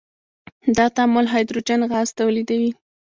دا 0.77 0.85
تعامل 0.95 1.25
هایدروجن 1.33 1.81
غاز 1.91 2.09
تولیدوي. 2.19 2.71